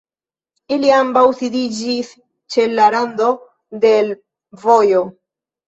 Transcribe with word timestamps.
Ili 0.77 0.87
ambaŭ 0.99 1.23
sidiĝis 1.41 2.09
ĉe 2.55 2.67
la 2.73 2.89
rando 2.97 3.29
de 3.87 3.95
l'vojo. 4.11 5.07